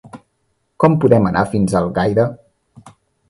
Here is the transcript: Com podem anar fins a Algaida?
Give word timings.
Com 0.83 0.95
podem 1.03 1.29
anar 1.31 1.43
fins 1.53 1.75
a 1.75 1.79
Algaida? 1.83 2.27